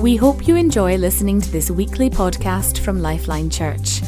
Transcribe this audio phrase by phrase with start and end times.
[0.00, 4.00] We hope you enjoy listening to this weekly podcast from Lifeline Church.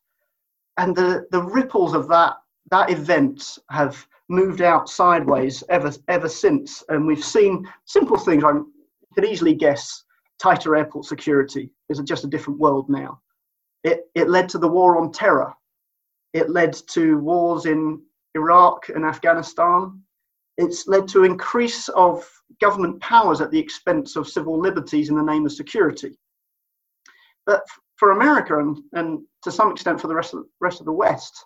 [0.76, 2.36] and the the ripples of that
[2.70, 8.44] that event have moved out sideways ever ever since, and we've seen simple things.
[8.44, 8.52] I
[9.14, 10.04] could easily guess
[10.38, 13.20] tighter airport security is just a different world now.
[13.82, 15.52] It it led to the war on terror
[16.32, 18.02] it led to wars in
[18.34, 20.02] Iraq and Afghanistan.
[20.56, 22.28] It's led to increase of
[22.60, 26.18] government powers at the expense of civil liberties in the name of security.
[27.46, 27.62] But
[27.96, 31.44] for America and, and to some extent for the rest of, rest of the West,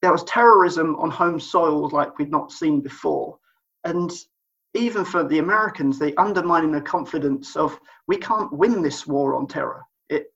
[0.00, 3.38] there was terrorism on home soil like we'd not seen before.
[3.84, 4.10] And
[4.74, 9.46] even for the Americans, they undermining the confidence of we can't win this war on
[9.46, 9.82] terror.
[10.08, 10.32] It,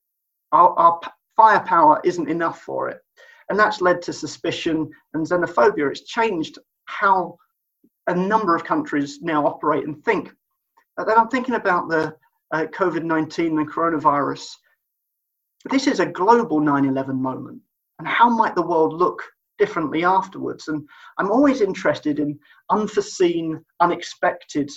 [0.52, 1.00] our, our
[1.36, 3.00] firepower isn't enough for it
[3.48, 5.90] and that's led to suspicion and xenophobia.
[5.90, 7.36] It's changed how
[8.06, 10.32] a number of countries now operate and think.
[10.96, 12.14] But then I'm thinking about the
[12.52, 14.54] uh, COVID 19 and coronavirus.
[15.70, 17.60] This is a global 9 11 moment.
[17.98, 19.22] And how might the world look
[19.58, 20.68] differently afterwards?
[20.68, 20.86] And
[21.18, 22.38] I'm always interested in
[22.70, 24.70] unforeseen, unexpected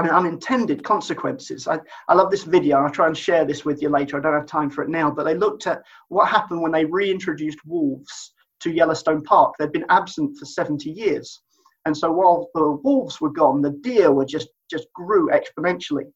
[0.00, 1.68] Mean, unintended consequences.
[1.68, 2.78] I, I love this video.
[2.78, 4.16] I'll try and share this with you later.
[4.16, 6.86] I don't have time for it now, but they looked at what happened when they
[6.86, 9.54] reintroduced wolves to Yellowstone Park.
[9.58, 11.42] They'd been absent for 70 years.
[11.84, 16.10] And so while the wolves were gone, the deer were just, just grew exponentially.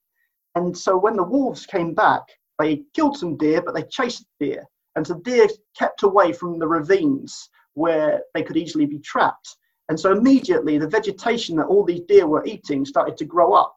[0.55, 2.23] And so when the wolves came back,
[2.59, 4.65] they killed some deer, but they chased deer.
[4.95, 5.49] And so deer
[5.79, 9.57] kept away from the ravines where they could easily be trapped.
[9.89, 13.77] And so immediately the vegetation that all these deer were eating started to grow up.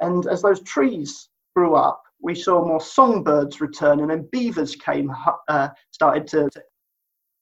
[0.00, 5.12] And as those trees grew up, we saw more songbirds return, and then beavers came,
[5.48, 6.46] uh, started to,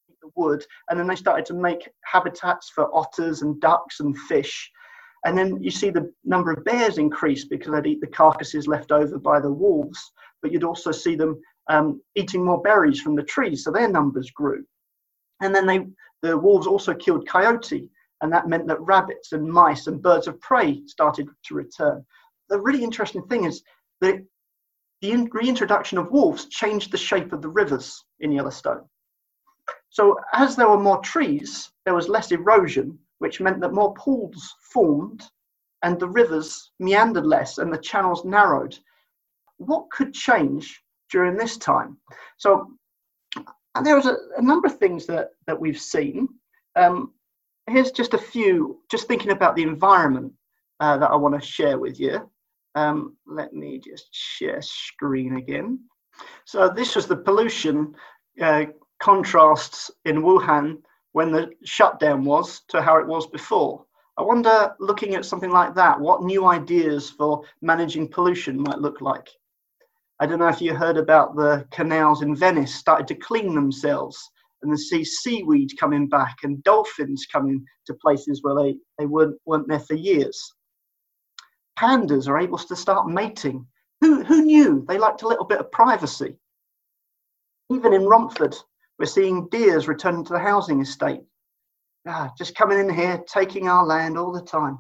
[0.09, 4.17] eat the wood, and then they started to make habitats for otters and ducks and
[4.19, 4.71] fish.
[5.25, 8.91] And then you see the number of bears increase because they'd eat the carcasses left
[8.91, 11.39] over by the wolves, but you'd also see them
[11.69, 14.65] um, eating more berries from the trees, so their numbers grew.
[15.43, 15.87] And then they,
[16.23, 17.91] the wolves also killed coyote,
[18.23, 22.05] and that meant that rabbits and mice and birds of prey started to return.
[22.49, 23.63] The really interesting thing is
[24.01, 24.23] that
[25.01, 28.85] the reintroduction of wolves changed the shape of the rivers in Yellowstone.
[29.89, 34.55] So, as there were more trees, there was less erosion, which meant that more pools
[34.73, 35.23] formed
[35.83, 38.79] and the rivers meandered less and the channels narrowed.
[39.57, 41.97] What could change during this time?
[42.37, 42.71] So,
[43.83, 46.29] there was a, a number of things that, that we've seen.
[46.77, 47.13] Um,
[47.71, 50.33] here's just a few, just thinking about the environment
[50.81, 52.29] uh, that I want to share with you.
[52.75, 55.81] Um, let me just share screen again.
[56.45, 57.95] So this was the pollution
[58.41, 58.65] uh,
[59.01, 60.79] contrasts in Wuhan
[61.13, 63.85] when the shutdown was to how it was before.
[64.17, 69.01] I wonder, looking at something like that, what new ideas for managing pollution might look
[69.01, 69.29] like.
[70.21, 74.31] I don't know if you heard about the canals in Venice started to clean themselves
[74.63, 79.37] and they see seaweed coming back and dolphins coming to places where they, they weren't,
[79.47, 80.53] weren't there for years.
[81.79, 83.67] Pandas are able to start mating.
[84.01, 86.37] Who, who knew they liked a little bit of privacy?
[87.71, 88.57] Even in Romford,
[88.99, 91.21] we're seeing deers returning to the housing estate.
[92.07, 94.79] Ah, just coming in here, taking our land all the time.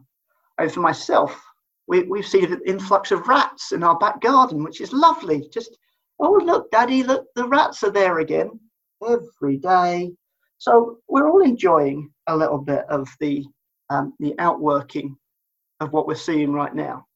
[0.59, 1.43] And for myself,
[1.87, 5.49] we, we've seen an influx of rats in our back garden, which is lovely.
[5.53, 5.77] Just,
[6.19, 8.59] oh, look, Daddy, look, the rats are there again
[9.07, 10.13] every day.
[10.59, 13.45] So we're all enjoying a little bit of the
[13.89, 15.17] um, the outworking
[15.81, 17.07] of what we're seeing right now.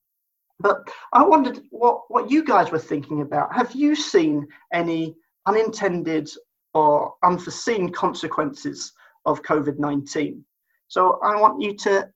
[0.61, 3.55] But I wondered what what you guys were thinking about.
[3.55, 5.15] Have you seen any
[5.47, 6.31] unintended
[6.75, 8.93] or unforeseen consequences
[9.25, 10.45] of COVID 19.
[10.89, 12.09] So I want you to,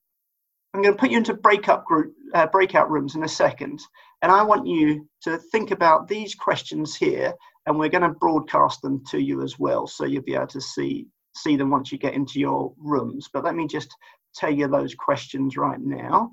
[0.74, 3.80] I'm going to put you into breakout group, uh, breakout rooms in a second,
[4.20, 7.32] and I want you to think about these questions here,
[7.68, 10.60] and we're going to broadcast them to you as well, so you'll be able to
[10.60, 11.06] see
[11.36, 13.28] see them once you get into your rooms.
[13.32, 13.94] But let me just
[14.34, 16.32] tell you those questions right now.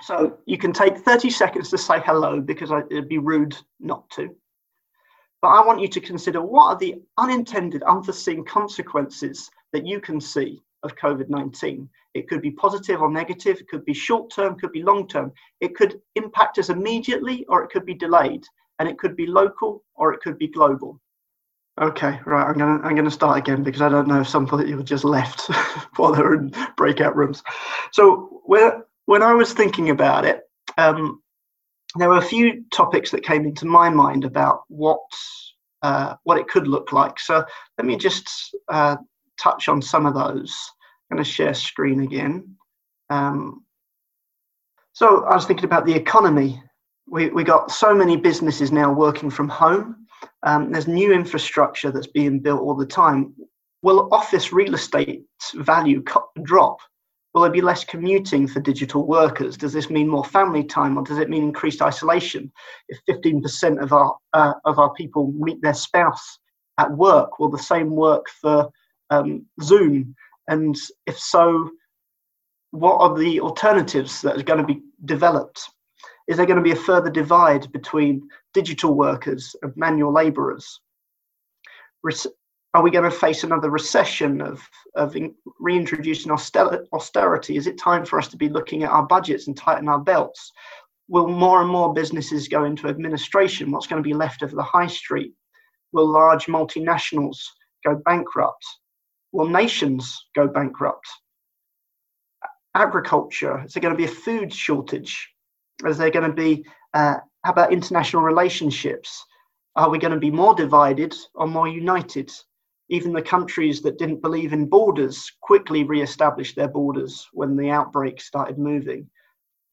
[0.00, 4.34] So you can take 30 seconds to say hello because it'd be rude not to.
[5.42, 10.20] But I want you to consider what are the unintended, unforeseen consequences that you can
[10.20, 11.88] see of COVID 19.
[12.14, 15.32] It could be positive or negative, it could be short term, could be long term.
[15.60, 18.44] It could impact us immediately or it could be delayed,
[18.82, 21.00] and it could be local or it could be global.
[21.80, 22.48] Okay, right.
[22.48, 25.46] I'm gonna I'm gonna start again because I don't know if some people just left
[25.96, 27.44] while they were in breakout rooms.
[27.92, 30.40] So when when I was thinking about it,
[30.78, 31.22] um,
[31.94, 34.98] there were a few topics that came into my mind about what
[35.82, 37.20] uh, what it could look like.
[37.20, 37.44] So
[37.78, 38.96] let me just uh,
[39.40, 40.52] touch on some of those.
[41.10, 42.56] I'm going to share screen again.
[43.10, 43.64] Um,
[44.92, 46.60] so I was thinking about the economy.
[47.12, 50.06] We we got so many businesses now working from home.
[50.42, 53.34] Um, there's new infrastructure that's being built all the time.
[53.82, 55.22] Will office real estate
[55.54, 56.02] value
[56.42, 56.78] drop
[57.32, 59.56] Will there be less commuting for digital workers?
[59.56, 62.52] Does this mean more family time, or does it mean increased isolation?
[62.88, 66.38] If 15% of our uh, of our people meet their spouse
[66.78, 68.70] at work, will the same work for
[69.08, 70.14] um, Zoom?
[70.48, 70.76] And
[71.06, 71.70] if so,
[72.72, 75.70] what are the alternatives that are going to be developed?
[76.28, 80.80] Is there going to be a further divide between digital workers and manual labourers?
[82.74, 85.14] are we going to face another recession of, of
[85.60, 87.56] reintroducing austerity?
[87.56, 90.52] Is it time for us to be looking at our budgets and tighten our belts?
[91.08, 93.70] Will more and more businesses go into administration?
[93.70, 95.34] What's going to be left of the high street?
[95.92, 97.36] Will large multinationals
[97.84, 98.64] go bankrupt?
[99.32, 101.06] Will nations go bankrupt?
[102.74, 105.28] Agriculture, is there going to be a food shortage?
[105.86, 106.64] Is there going to be,
[106.94, 109.24] uh, how about international relationships?
[109.74, 112.30] Are we going to be more divided or more united?
[112.92, 118.20] even the countries that didn't believe in borders quickly re-established their borders when the outbreak
[118.20, 119.08] started moving.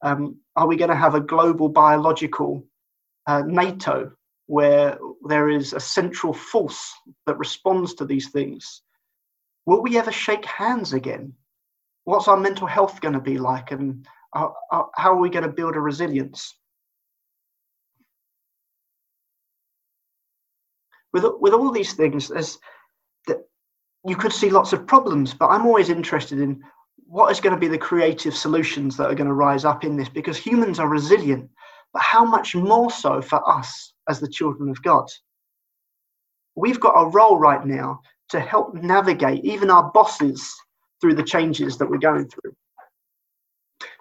[0.00, 2.64] Um, are we going to have a global biological
[3.26, 4.12] uh, NATO
[4.46, 4.98] where
[5.28, 6.94] there is a central force
[7.26, 8.80] that responds to these things?
[9.66, 11.34] Will we ever shake hands again?
[12.04, 13.70] What's our mental health going to be like?
[13.70, 16.56] And how are we going to build a resilience?
[21.12, 22.58] With, with all these things, there's
[24.06, 26.62] you could see lots of problems, but I'm always interested in
[27.06, 29.96] what is going to be the creative solutions that are going to rise up in
[29.96, 31.48] this because humans are resilient,
[31.92, 35.06] but how much more so for us as the children of God?
[36.54, 38.00] We've got a role right now
[38.30, 40.54] to help navigate even our bosses
[41.00, 42.54] through the changes that we're going through.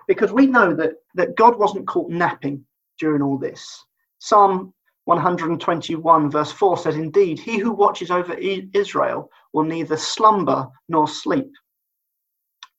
[0.09, 2.65] Because we know that, that God wasn't caught napping
[2.99, 3.85] during all this.
[4.17, 4.73] Psalm
[5.05, 11.51] 121 verse 4 says, Indeed, he who watches over Israel will neither slumber nor sleep.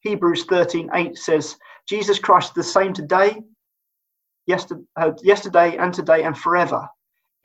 [0.01, 1.57] Hebrews 13:8 says,
[1.89, 3.41] Jesus Christ is the same today,
[4.47, 6.89] yesterday, uh, yesterday and today and forever.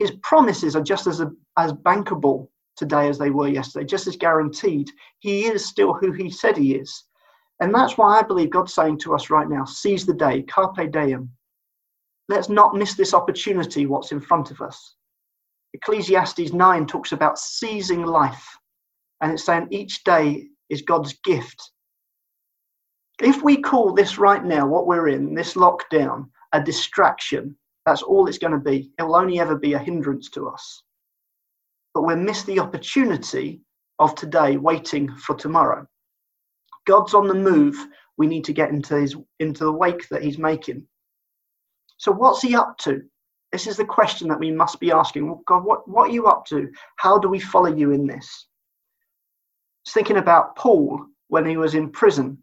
[0.00, 1.22] His promises are just as,
[1.56, 4.90] as bankable today as they were yesterday, just as guaranteed.
[5.20, 7.04] He is still who he said he is.
[7.60, 10.90] And that's why I believe God's saying to us right now, seize the day, carpe
[10.90, 11.30] diem.
[12.28, 14.96] Let's not miss this opportunity, what's in front of us.
[15.72, 18.46] Ecclesiastes 9 talks about seizing life,
[19.20, 21.70] and it's saying each day is God's gift.
[23.20, 28.26] If we call this right now, what we're in, this lockdown, a distraction, that's all
[28.26, 28.90] it's going to be.
[28.98, 30.82] It will only ever be a hindrance to us.
[31.94, 33.62] But we'll miss the opportunity
[33.98, 35.86] of today waiting for tomorrow.
[36.86, 37.76] God's on the move.
[38.16, 40.86] We need to get into his into the wake that he's making.
[41.98, 43.02] So, what's he up to?
[43.52, 45.42] This is the question that we must be asking.
[45.46, 46.68] God, what, what are you up to?
[46.96, 48.48] How do we follow you in this?
[49.84, 52.42] It's thinking about Paul when he was in prison.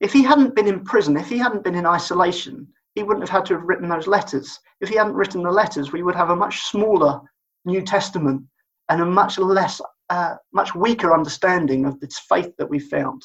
[0.00, 3.38] If he hadn't been in prison, if he hadn't been in isolation, he wouldn't have
[3.38, 4.58] had to have written those letters.
[4.80, 7.20] If he hadn't written the letters, we would have a much smaller
[7.64, 8.42] New Testament
[8.88, 9.80] and a much less,
[10.10, 13.22] uh, much weaker understanding of this faith that we found.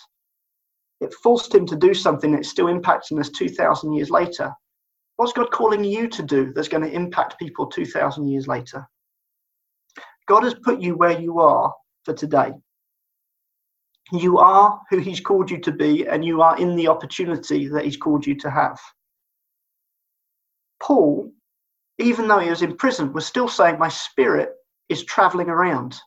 [1.02, 4.54] It forced him to do something that's still impacting us 2,000 years later.
[5.16, 8.88] What's God calling you to do that's going to impact people 2,000 years later?
[10.28, 11.74] God has put you where you are
[12.06, 12.52] for today.
[14.12, 17.86] You are who He's called you to be, and you are in the opportunity that
[17.86, 18.80] He's called you to have.
[20.82, 21.32] Paul,
[21.98, 24.52] even though he was in prison, was still saying, My spirit
[24.88, 26.00] is traveling around.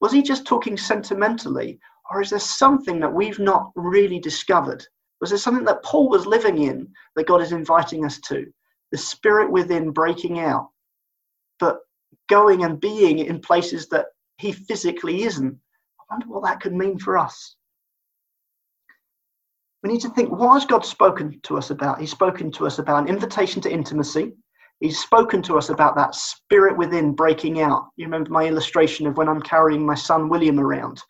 [0.00, 4.86] Was he just talking sentimentally, or is there something that we've not really discovered?
[5.20, 8.46] Was there something that Paul was living in that God is inviting us to?
[8.92, 10.70] The spirit within breaking out,
[11.58, 11.78] but
[12.28, 14.06] going and being in places that
[14.38, 15.58] he physically isn't.
[16.00, 17.56] I wonder what that could mean for us.
[19.82, 22.00] We need to think what has God spoken to us about?
[22.00, 24.32] He's spoken to us about an invitation to intimacy.
[24.80, 27.86] He's spoken to us about that spirit within breaking out.
[27.96, 31.02] You remember my illustration of when I'm carrying my son William around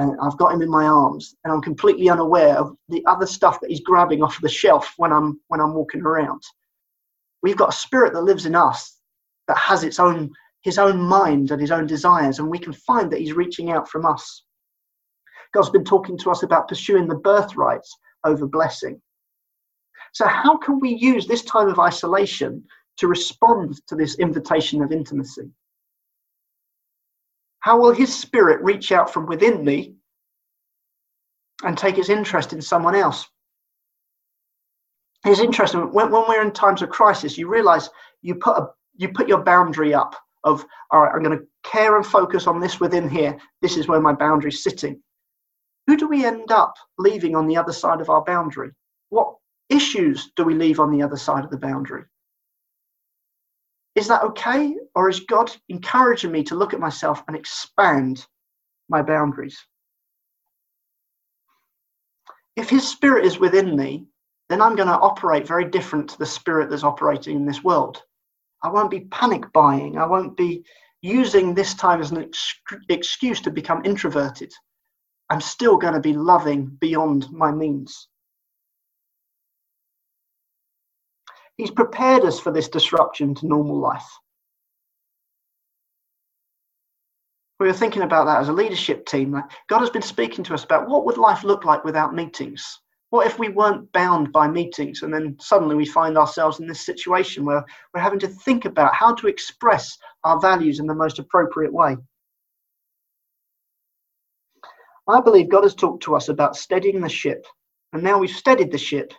[0.00, 3.60] and I've got him in my arms and I'm completely unaware of the other stuff
[3.60, 6.42] that he's grabbing off the shelf when I'm when I'm walking around.
[7.42, 8.98] We've got a spirit that lives in us
[9.46, 10.30] that has its own
[10.62, 13.88] his own mind and his own desires, and we can find that he's reaching out
[13.88, 14.44] from us.
[15.52, 19.00] God's been talking to us about pursuing the birthrights over blessing.
[20.12, 22.64] So, how can we use this time of isolation
[22.98, 25.50] to respond to this invitation of intimacy?
[27.60, 29.96] How will his spirit reach out from within me
[31.62, 33.26] and take its interest in someone else?
[35.24, 37.90] It's interesting when, when we're in times of crisis, you realize
[38.22, 40.14] you put a you put your boundary up
[40.44, 43.38] of all right, I'm going to care and focus on this within here.
[43.62, 45.00] This is where my boundary is sitting.
[45.86, 48.70] Who do we end up leaving on the other side of our boundary?
[49.10, 49.34] What
[49.68, 52.04] issues do we leave on the other side of the boundary?
[53.94, 54.76] Is that okay?
[54.94, 58.26] Or is God encouraging me to look at myself and expand
[58.88, 59.58] my boundaries?
[62.56, 64.06] If His Spirit is within me,
[64.48, 68.02] then I'm going to operate very different to the Spirit that's operating in this world.
[68.62, 69.96] I won't be panic buying.
[69.96, 70.64] I won't be
[71.02, 74.52] using this time as an ex- excuse to become introverted.
[75.30, 78.08] I'm still going to be loving beyond my means.
[81.60, 84.08] He's prepared us for this disruption to normal life.
[87.58, 89.32] We were thinking about that as a leadership team.
[89.68, 92.80] God has been speaking to us about what would life look like without meetings?
[93.10, 96.86] What if we weren't bound by meetings and then suddenly we find ourselves in this
[96.86, 97.62] situation where
[97.92, 101.98] we're having to think about how to express our values in the most appropriate way?
[105.06, 107.44] I believe God has talked to us about steadying the ship,
[107.92, 109.12] and now we've steadied the ship,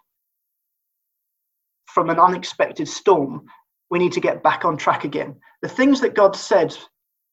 [1.93, 3.45] from an unexpected storm,
[3.89, 5.35] we need to get back on track again.
[5.61, 6.75] The things that God said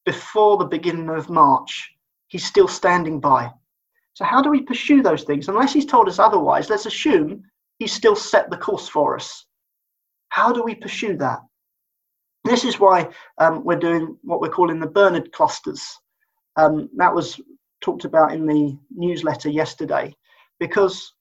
[0.05, 1.91] before the beginning of March,
[2.27, 3.51] He's still standing by.
[4.13, 5.47] So, how do we pursue those things?
[5.47, 7.43] Unless He's told us otherwise, let's assume
[7.79, 9.45] He's still set the course for us.
[10.29, 11.39] How do we pursue that?
[12.43, 15.83] This is why um, we're doing what we're calling the Bernard clusters.
[16.55, 17.39] Um, that was
[17.81, 20.13] talked about in the newsletter yesterday
[20.59, 21.13] because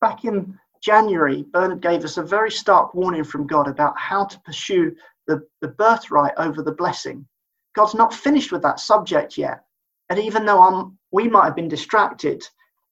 [0.00, 4.40] back in January, Bernard gave us a very stark warning from God about how to
[4.40, 4.94] pursue
[5.26, 7.26] the, the birthright over the blessing.
[7.74, 9.64] God's not finished with that subject yet.
[10.08, 12.42] And even though I'm, we might have been distracted,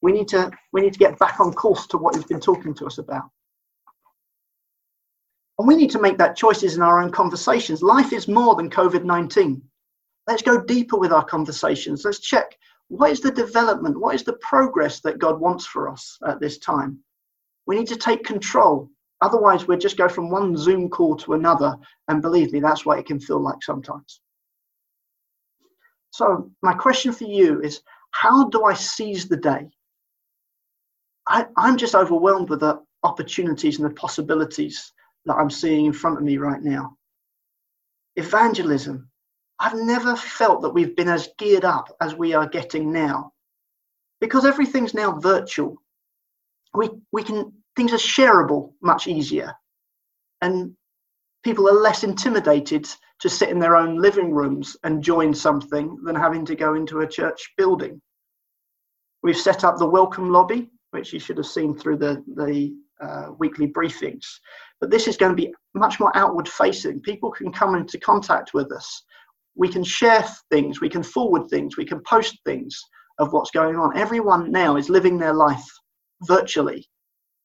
[0.03, 2.75] we need, to, we need to get back on course to what he's been talking
[2.75, 3.25] to us about.
[5.59, 7.83] And we need to make that choices in our own conversations.
[7.83, 9.63] Life is more than COVID 19.
[10.27, 12.05] Let's go deeper with our conversations.
[12.05, 12.57] Let's check
[12.89, 16.59] what is the development, what is the progress that God wants for us at this
[16.59, 16.99] time.
[17.67, 18.91] We need to take control.
[19.21, 21.77] Otherwise, we'll just go from one Zoom call to another.
[22.09, 24.21] And believe me, that's what it can feel like sometimes.
[26.11, 27.81] So, my question for you is
[28.11, 29.69] how do I seize the day?
[31.27, 34.93] I, I'm just overwhelmed with the opportunities and the possibilities
[35.25, 36.97] that I'm seeing in front of me right now.
[38.17, 39.11] Evangelism.
[39.59, 43.33] I've never felt that we've been as geared up as we are getting now
[44.21, 45.77] because everything's now virtual
[46.75, 49.53] we we can things are shareable much easier.
[50.43, 50.75] And
[51.43, 52.87] people are less intimidated
[53.21, 57.01] to sit in their own living rooms and join something than having to go into
[57.01, 58.01] a church building.
[59.23, 63.33] We've set up the welcome lobby which you should have seen through the the uh,
[63.39, 64.25] weekly briefings.
[64.81, 68.55] But this is going to be much more outward facing people can come into contact
[68.55, 69.03] with us.
[69.57, 72.81] We can share things we can forward things we can post things
[73.19, 73.97] of what's going on.
[73.97, 75.65] Everyone now is living their life
[76.27, 76.87] virtually.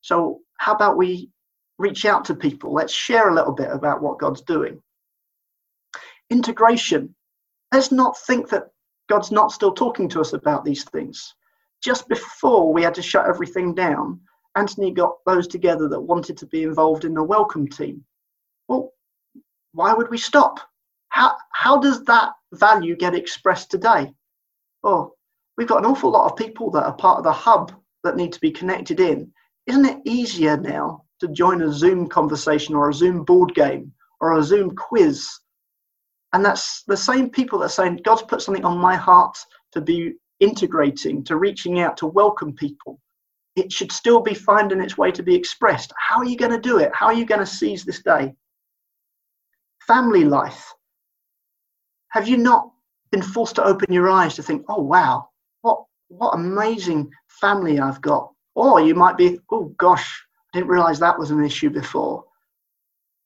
[0.01, 1.29] So, how about we
[1.77, 2.73] reach out to people?
[2.73, 4.81] Let's share a little bit about what God's doing.
[6.29, 7.15] Integration.
[7.73, 8.69] Let's not think that
[9.09, 11.33] God's not still talking to us about these things.
[11.81, 14.19] Just before we had to shut everything down,
[14.55, 18.03] Anthony got those together that wanted to be involved in the welcome team.
[18.67, 18.93] Well,
[19.73, 20.59] why would we stop?
[21.09, 24.13] How, how does that value get expressed today?
[24.83, 25.13] Oh,
[25.57, 28.33] we've got an awful lot of people that are part of the hub that need
[28.33, 29.31] to be connected in,
[29.67, 34.37] isn't it easier now to join a Zoom conversation or a Zoom board game or
[34.37, 35.29] a Zoom quiz
[36.33, 39.37] And that's the same people that are saying, God's put something on my heart
[39.73, 42.99] to be integrating, to reaching out, to welcome people.
[43.55, 45.91] It should still be finding its way to be expressed.
[45.97, 46.91] How are you going to do it?
[46.93, 48.33] How are you going to seize this day?
[49.87, 50.71] Family life.
[52.09, 52.71] Have you not
[53.11, 55.28] been forced to open your eyes to think, oh, wow,
[56.09, 58.31] what, amazing family I've got?
[58.55, 62.25] Or you might be, oh, gosh, I didn't realize that was an issue before.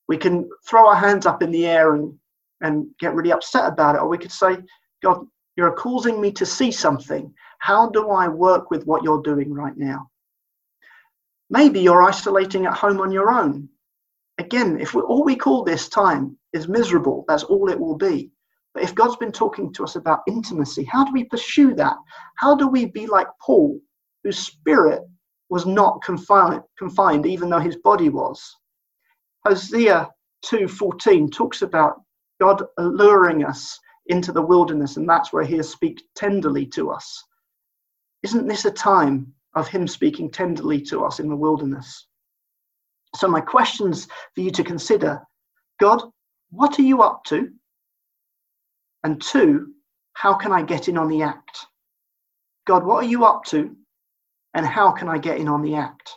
[0.06, 2.14] We can throw our hands up in the air and,
[2.60, 4.02] and get really upset about it.
[4.02, 4.58] Or we could say,
[5.02, 5.26] God,
[5.56, 7.32] you're causing me to see something.
[7.58, 10.10] How do I work with what you're doing right now?
[11.48, 13.68] Maybe you're isolating at home on your own.
[14.38, 18.30] Again, if we, all we call this time is miserable, that's all it will be.
[18.74, 21.96] But if God's been talking to us about intimacy, how do we pursue that?
[22.36, 23.80] How do we be like Paul,
[24.24, 25.02] whose spirit
[25.48, 28.44] was not confined, confined even though his body was?
[29.46, 30.10] Hosea
[30.44, 32.02] 2:14 talks about
[32.40, 37.24] God alluring us into the wilderness, and that's where he speaks tenderly to us.
[38.22, 42.08] Isn't this a time of him speaking tenderly to us in the wilderness?
[43.14, 45.22] So, my questions for you to consider
[45.78, 46.02] God,
[46.50, 47.52] what are you up to?
[49.04, 49.74] And two,
[50.14, 51.66] how can I get in on the act?
[52.66, 53.76] God, what are you up to?
[54.54, 56.10] And how can I get in on the act?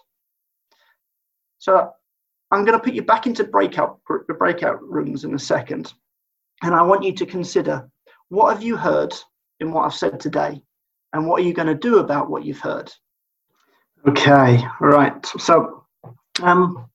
[1.57, 1.91] So
[2.51, 5.93] I'm going to put you back into breakout the breakout rooms in a second.
[6.63, 7.89] And I want you to consider
[8.29, 9.13] what have you heard
[9.59, 10.61] in what I've said today?
[11.13, 12.91] And what are you going to do about what you've heard?
[14.07, 15.25] Okay, right.
[15.39, 15.85] So,
[16.41, 16.87] um,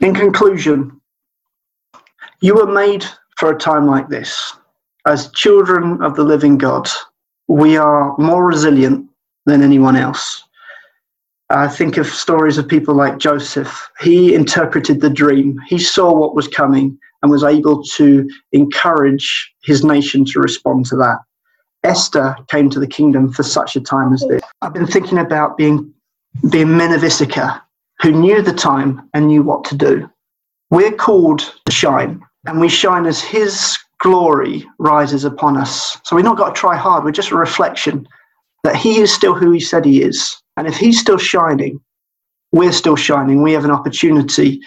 [0.00, 1.00] in conclusion,
[2.40, 3.04] you were made
[3.36, 4.54] for a time like this.
[5.06, 6.88] As children of the living God,
[7.48, 9.08] we are more resilient
[9.46, 10.44] than anyone else.
[11.50, 13.88] I think of stories of people like Joseph.
[14.00, 19.84] He interpreted the dream, he saw what was coming and was able to encourage his
[19.84, 21.18] nation to respond to that.
[21.82, 24.42] Esther came to the kingdom for such a time as this.
[24.62, 25.92] I've been thinking about being,
[26.50, 27.60] being men of Issachar
[28.00, 30.10] who knew the time and knew what to do.
[30.70, 35.96] We're called to shine and we shine as His glory rises upon us.
[36.04, 38.06] So we've not got to try hard, we're just a reflection
[38.62, 40.36] that He is still who He said He is.
[40.56, 41.80] And if He's still shining,
[42.52, 43.42] we're still shining.
[43.42, 44.60] We have an opportunity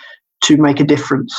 [0.43, 1.35] to make a difference.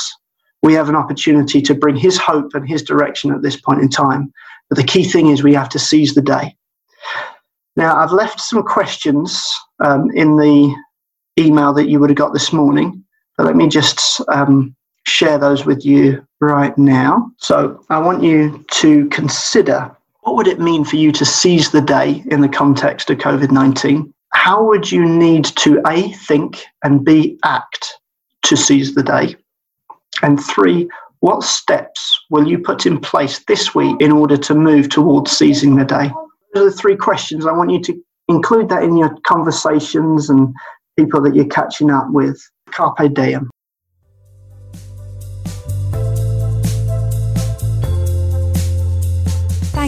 [0.63, 3.89] We have an opportunity to bring His hope and His direction at this point in
[3.89, 4.31] time.
[4.69, 6.55] But the key thing is we have to seize the day.
[7.75, 9.45] Now, I've left some questions
[9.79, 10.75] um, in the
[11.39, 13.03] email that you would have got this morning.
[13.37, 14.75] But let me just um,
[15.09, 17.31] share those with you right now.
[17.37, 19.91] So I want you to consider
[20.21, 24.13] what would it mean for you to seize the day in the context of COVID-19?
[24.31, 27.99] How would you need to A, think and B, act
[28.43, 29.35] to seize the day?
[30.21, 30.87] And three,
[31.21, 35.75] what steps will you put in place this week in order to move towards seizing
[35.75, 36.11] the day?
[36.53, 37.45] Those are the three questions.
[37.45, 40.53] I want you to include that in your conversations and
[40.97, 42.39] people that you're catching up with.
[42.71, 43.49] Carpe diem.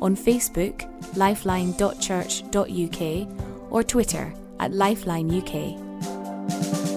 [0.00, 3.28] on Facebook, lifeline.church.uk,
[3.70, 6.95] or Twitter at lifelineuk.